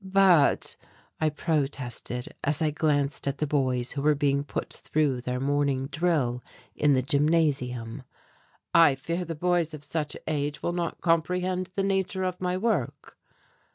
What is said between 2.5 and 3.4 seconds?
I glanced at